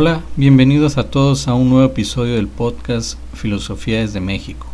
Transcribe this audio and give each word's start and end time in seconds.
Hola, 0.00 0.22
bienvenidos 0.36 0.96
a 0.96 1.10
todos 1.10 1.48
a 1.48 1.54
un 1.54 1.70
nuevo 1.70 1.84
episodio 1.84 2.36
del 2.36 2.46
podcast 2.46 3.18
Filosofía 3.34 3.98
desde 3.98 4.20
México. 4.20 4.68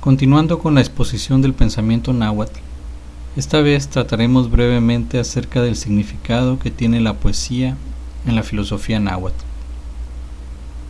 Continuando 0.00 0.60
con 0.60 0.74
la 0.74 0.80
exposición 0.80 1.42
del 1.42 1.52
pensamiento 1.52 2.14
náhuatl, 2.14 2.58
esta 3.36 3.60
vez 3.60 3.88
trataremos 3.88 4.50
brevemente 4.50 5.18
acerca 5.18 5.60
del 5.60 5.76
significado 5.76 6.58
que 6.58 6.70
tiene 6.70 7.02
la 7.02 7.18
poesía 7.18 7.76
en 8.26 8.34
la 8.34 8.42
filosofía 8.42 8.98
náhuatl. 8.98 9.44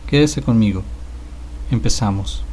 Quédese 0.07 0.41
conmigo. 0.41 0.81
Empezamos. 1.71 2.45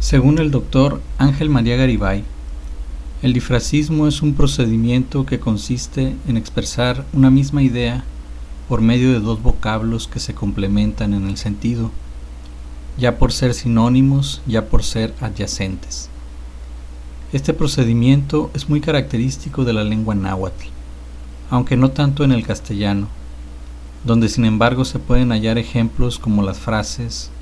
Según 0.00 0.38
el 0.38 0.52
doctor 0.52 1.02
Ángel 1.18 1.50
María 1.50 1.76
Garibay, 1.76 2.22
el 3.20 3.32
difracismo 3.32 4.06
es 4.06 4.22
un 4.22 4.34
procedimiento 4.34 5.26
que 5.26 5.40
consiste 5.40 6.14
en 6.28 6.36
expresar 6.36 7.04
una 7.12 7.30
misma 7.30 7.64
idea 7.64 8.04
por 8.68 8.80
medio 8.80 9.12
de 9.12 9.18
dos 9.18 9.42
vocablos 9.42 10.06
que 10.06 10.20
se 10.20 10.34
complementan 10.34 11.14
en 11.14 11.26
el 11.26 11.36
sentido, 11.36 11.90
ya 12.96 13.18
por 13.18 13.32
ser 13.32 13.54
sinónimos, 13.54 14.40
ya 14.46 14.66
por 14.66 14.84
ser 14.84 15.14
adyacentes. 15.20 16.10
Este 17.32 17.52
procedimiento 17.52 18.52
es 18.54 18.68
muy 18.68 18.80
característico 18.80 19.64
de 19.64 19.72
la 19.72 19.82
lengua 19.82 20.14
náhuatl, 20.14 20.68
aunque 21.50 21.76
no 21.76 21.90
tanto 21.90 22.22
en 22.22 22.30
el 22.30 22.46
castellano, 22.46 23.08
donde 24.04 24.28
sin 24.28 24.44
embargo 24.44 24.84
se 24.84 25.00
pueden 25.00 25.30
hallar 25.32 25.58
ejemplos 25.58 26.20
como 26.20 26.44
las 26.44 26.58
frases 26.58 27.32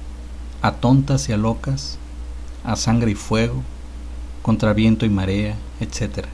a 0.62 0.72
tontas 0.72 1.28
y 1.28 1.34
a 1.34 1.36
locas, 1.36 1.98
a 2.66 2.76
sangre 2.76 3.12
y 3.12 3.14
fuego, 3.14 3.62
contra 4.42 4.72
viento 4.72 5.06
y 5.06 5.08
marea, 5.08 5.56
etc. 5.80 6.26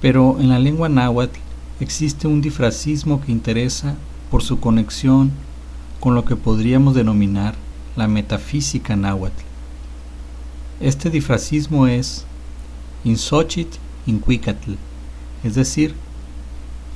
Pero 0.00 0.38
en 0.40 0.48
la 0.48 0.58
lengua 0.58 0.88
náhuatl 0.88 1.38
existe 1.80 2.26
un 2.26 2.42
difracismo 2.42 3.20
que 3.20 3.32
interesa 3.32 3.94
por 4.30 4.42
su 4.42 4.60
conexión 4.60 5.30
con 6.00 6.14
lo 6.14 6.24
que 6.24 6.36
podríamos 6.36 6.94
denominar 6.94 7.54
la 7.96 8.08
metafísica 8.08 8.96
náhuatl. 8.96 9.42
Este 10.80 11.10
difracismo 11.10 11.86
es 11.86 12.24
insochit 13.04 13.68
inquicatl, 14.06 14.72
es 15.44 15.54
decir, 15.54 15.94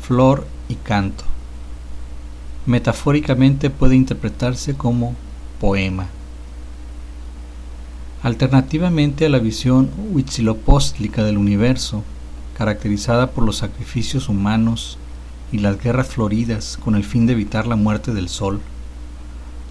flor 0.03 0.45
y 0.69 0.75
canto. 0.75 1.25
Metafóricamente 2.67 3.71
puede 3.71 3.95
interpretarse 3.95 4.75
como 4.75 5.15
poema. 5.61 6.09
Alternativamente 8.27 9.25
a 9.25 9.29
la 9.29 9.39
visión 9.39 9.89
huitzilopochtlica 10.11 11.23
del 11.23 11.39
universo, 11.39 12.03
caracterizada 12.59 13.31
por 13.31 13.45
los 13.45 13.59
sacrificios 13.59 14.29
humanos 14.29 14.99
y 15.53 15.59
las 15.59 15.81
guerras 15.81 16.09
floridas 16.09 16.77
con 16.77 16.97
el 16.97 17.05
fin 17.05 17.27
de 17.27 17.35
evitar 17.35 17.69
la 17.69 17.77
muerte 17.77 18.13
del 18.13 18.29
sol, 18.29 18.59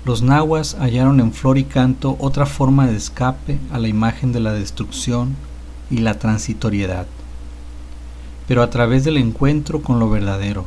los 0.06 0.22
nahuas 0.22 0.78
hallaron 0.80 1.20
en 1.20 1.34
flor 1.34 1.58
y 1.58 1.66
canto 1.66 2.16
otra 2.18 2.46
forma 2.46 2.88
de 2.88 2.96
escape 2.96 3.60
a 3.74 3.78
la 3.78 3.90
imagen 3.90 4.32
de 4.32 4.40
la 4.40 4.54
destrucción 4.54 5.36
y 5.92 5.98
la 5.98 6.18
transitoriedad, 6.18 7.08
pero 8.48 8.64
a 8.64 8.70
través 8.70 9.04
del 9.04 9.18
encuentro 9.18 9.82
con 9.82 10.00
lo 10.00 10.10
verdadero, 10.10 10.66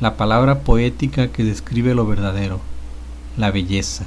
la 0.00 0.16
palabra 0.16 0.60
poética 0.60 1.28
que 1.28 1.44
describe 1.44 1.94
lo 1.94 2.06
verdadero, 2.06 2.58
la 3.36 3.50
belleza. 3.50 4.06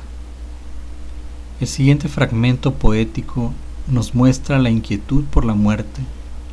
El 1.59 1.68
siguiente 1.68 2.07
fragmento 2.07 2.75
poético 2.75 3.51
nos 3.88 4.13
muestra 4.13 4.59
la 4.59 4.69
inquietud 4.69 5.23
por 5.25 5.44
la 5.44 5.56
muerte 5.56 6.01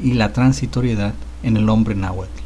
y 0.03 0.15
la 0.15 0.33
transitoriedad 0.33 1.13
en 1.43 1.59
el 1.59 1.69
hombre 1.69 1.95
náhuatl. 1.95 2.41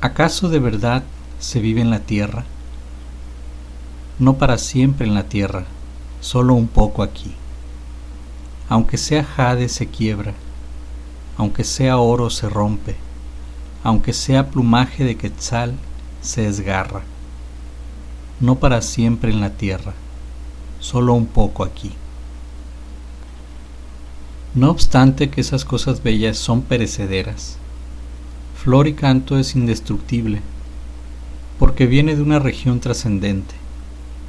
¿Acaso 0.00 0.48
de 0.48 0.58
verdad 0.58 1.04
se 1.38 1.60
vive 1.60 1.80
en 1.80 1.90
la 1.90 2.00
tierra? 2.00 2.46
No 4.18 4.38
para 4.38 4.58
siempre 4.58 5.06
en 5.06 5.14
la 5.14 5.28
tierra, 5.28 5.66
solo 6.20 6.54
un 6.54 6.66
poco 6.66 7.04
aquí. 7.04 7.32
Aunque 8.68 8.96
sea 8.96 9.22
jade 9.22 9.68
se 9.68 9.86
quiebra, 9.86 10.34
aunque 11.36 11.62
sea 11.62 11.98
oro 11.98 12.28
se 12.30 12.48
rompe, 12.48 12.96
aunque 13.84 14.12
sea 14.12 14.50
plumaje 14.50 15.04
de 15.04 15.16
quetzal 15.16 15.74
se 16.22 16.42
desgarra 16.42 17.02
no 18.40 18.56
para 18.56 18.82
siempre 18.82 19.32
en 19.32 19.40
la 19.40 19.50
tierra, 19.50 19.94
solo 20.80 21.14
un 21.14 21.26
poco 21.26 21.64
aquí. 21.64 21.92
No 24.54 24.70
obstante 24.70 25.28
que 25.28 25.40
esas 25.40 25.64
cosas 25.64 26.02
bellas 26.02 26.36
son 26.36 26.62
perecederas, 26.62 27.58
flor 28.56 28.86
y 28.88 28.94
canto 28.94 29.38
es 29.38 29.54
indestructible, 29.56 30.40
porque 31.58 31.86
viene 31.86 32.16
de 32.16 32.22
una 32.22 32.38
región 32.38 32.80
trascendente, 32.80 33.54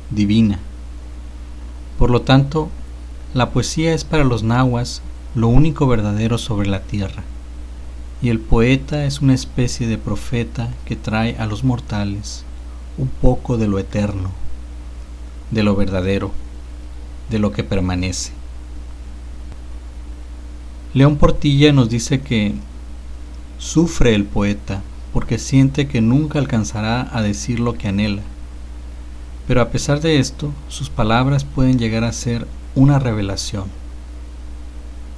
divina. 0.09 0.59
Por 1.97 2.09
lo 2.09 2.21
tanto, 2.21 2.69
la 3.33 3.51
poesía 3.51 3.93
es 3.93 4.03
para 4.03 4.23
los 4.23 4.41
nahuas 4.43 5.01
lo 5.35 5.47
único 5.47 5.87
verdadero 5.87 6.37
sobre 6.37 6.67
la 6.67 6.81
tierra, 6.81 7.23
y 8.21 8.29
el 8.29 8.39
poeta 8.39 9.05
es 9.05 9.21
una 9.21 9.35
especie 9.35 9.87
de 9.87 9.97
profeta 9.97 10.69
que 10.85 10.95
trae 10.95 11.37
a 11.37 11.45
los 11.45 11.63
mortales 11.63 12.43
un 12.97 13.07
poco 13.07 13.57
de 13.57 13.67
lo 13.67 13.79
eterno, 13.79 14.31
de 15.51 15.63
lo 15.63 15.75
verdadero, 15.75 16.31
de 17.29 17.39
lo 17.39 17.51
que 17.51 17.63
permanece. 17.63 18.31
León 20.93 21.17
Portilla 21.17 21.71
nos 21.71 21.89
dice 21.89 22.21
que 22.21 22.55
sufre 23.57 24.15
el 24.15 24.25
poeta 24.25 24.81
porque 25.13 25.37
siente 25.37 25.87
que 25.87 26.01
nunca 26.01 26.39
alcanzará 26.39 27.09
a 27.15 27.21
decir 27.21 27.59
lo 27.59 27.75
que 27.75 27.87
anhela, 27.87 28.21
pero 29.47 29.61
a 29.61 29.69
pesar 29.69 29.99
de 30.01 30.19
esto, 30.19 30.51
sus 30.67 30.89
palabras 30.89 31.43
pueden 31.43 31.79
llegar 31.79 32.03
a 32.03 32.13
ser 32.13 32.47
una 32.75 32.99
revelación. 32.99 33.65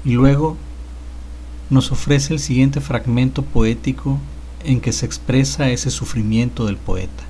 Y 0.05 0.13
luego 0.13 0.57
nos 1.69 1.91
ofrece 1.91 2.33
el 2.33 2.39
siguiente 2.39 2.81
fragmento 2.81 3.43
poético 3.43 4.19
en 4.63 4.81
que 4.81 4.93
se 4.93 5.05
expresa 5.05 5.69
ese 5.69 5.91
sufrimiento 5.91 6.65
del 6.65 6.77
poeta. 6.77 7.23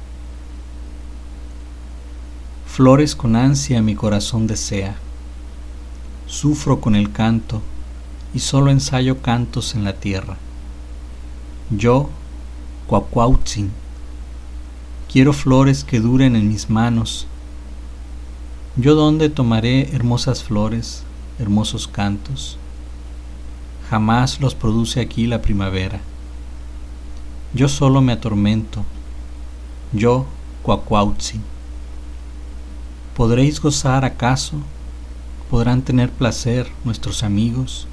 Flores 2.73 3.17
con 3.17 3.35
ansia 3.35 3.81
mi 3.81 3.95
corazón 3.95 4.47
desea. 4.47 4.95
Sufro 6.25 6.79
con 6.79 6.95
el 6.95 7.11
canto 7.11 7.61
y 8.33 8.39
solo 8.39 8.71
ensayo 8.71 9.21
cantos 9.21 9.75
en 9.75 9.83
la 9.83 9.91
tierra. 9.91 10.37
Yo, 11.69 12.09
Cuacuautzin, 12.87 13.71
quiero 15.11 15.33
flores 15.33 15.83
que 15.83 15.99
duren 15.99 16.37
en 16.37 16.47
mis 16.47 16.69
manos. 16.69 17.27
Yo 18.77 18.95
dónde 18.95 19.27
tomaré 19.27 19.93
hermosas 19.93 20.41
flores, 20.41 21.03
hermosos 21.39 21.89
cantos. 21.89 22.57
Jamás 23.89 24.39
los 24.39 24.55
produce 24.55 25.01
aquí 25.01 25.27
la 25.27 25.41
primavera. 25.41 25.99
Yo 27.53 27.67
solo 27.67 27.99
me 27.99 28.13
atormento. 28.13 28.85
Yo, 29.91 30.25
Cuacuautzin. 30.63 31.43
¿Podréis 33.15 33.59
gozar 33.59 34.05
acaso? 34.05 34.55
¿Podrán 35.49 35.81
tener 35.81 36.09
placer 36.09 36.71
nuestros 36.85 37.23
amigos? 37.23 37.85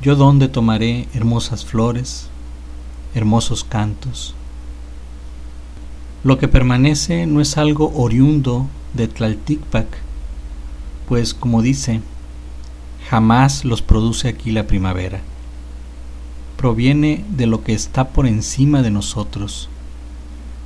¿Yo 0.00 0.14
dónde 0.14 0.46
tomaré 0.46 1.08
hermosas 1.14 1.64
flores, 1.64 2.28
hermosos 3.12 3.64
cantos? 3.64 4.36
Lo 6.22 6.38
que 6.38 6.46
permanece 6.46 7.26
no 7.26 7.40
es 7.40 7.58
algo 7.58 7.92
oriundo 7.96 8.68
de 8.94 9.08
Tlalticpac, 9.08 9.88
pues 11.08 11.34
como 11.34 11.60
dice, 11.60 12.02
jamás 13.08 13.64
los 13.64 13.82
produce 13.82 14.28
aquí 14.28 14.52
la 14.52 14.68
primavera. 14.68 15.22
Proviene 16.56 17.24
de 17.30 17.48
lo 17.48 17.64
que 17.64 17.72
está 17.72 18.10
por 18.10 18.28
encima 18.28 18.82
de 18.82 18.92
nosotros 18.92 19.68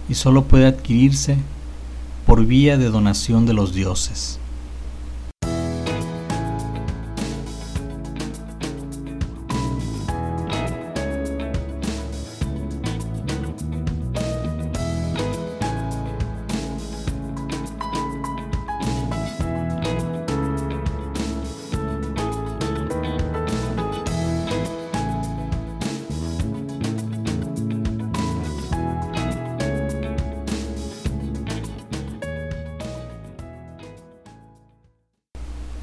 y 0.06 0.14
solo 0.14 0.44
puede 0.44 0.66
adquirirse 0.66 1.38
por 2.26 2.46
vía 2.46 2.78
de 2.78 2.90
donación 2.90 3.46
de 3.46 3.54
los 3.54 3.74
dioses. 3.74 4.38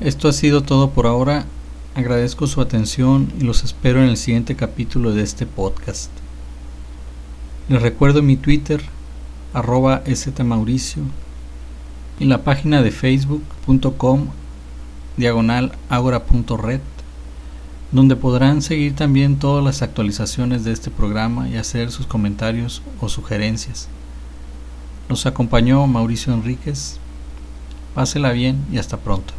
Esto 0.01 0.27
ha 0.27 0.33
sido 0.33 0.63
todo 0.63 0.89
por 0.89 1.05
ahora. 1.05 1.45
Agradezco 1.93 2.47
su 2.47 2.59
atención 2.59 3.31
y 3.39 3.43
los 3.43 3.63
espero 3.63 4.01
en 4.01 4.09
el 4.09 4.17
siguiente 4.17 4.55
capítulo 4.55 5.11
de 5.13 5.21
este 5.21 5.45
podcast. 5.45 6.09
Les 7.69 7.79
recuerdo 7.79 8.23
mi 8.23 8.35
Twitter, 8.35 8.81
arroba 9.53 10.01
Mauricio, 10.43 11.03
y 12.19 12.25
la 12.25 12.39
página 12.43 12.81
de 12.81 12.89
facebook.com 12.89 14.29
diagonal 15.17 15.73
agora.red, 15.87 16.81
donde 17.91 18.15
podrán 18.15 18.63
seguir 18.63 18.95
también 18.95 19.37
todas 19.37 19.63
las 19.63 19.83
actualizaciones 19.83 20.63
de 20.63 20.71
este 20.71 20.89
programa 20.89 21.47
y 21.47 21.57
hacer 21.57 21.91
sus 21.91 22.07
comentarios 22.07 22.81
o 22.99 23.07
sugerencias. 23.07 23.87
Nos 25.09 25.27
acompañó 25.27 25.85
Mauricio 25.85 26.33
Enríquez. 26.33 26.97
Pásela 27.93 28.31
bien 28.31 28.65
y 28.71 28.79
hasta 28.79 28.97
pronto. 28.97 29.35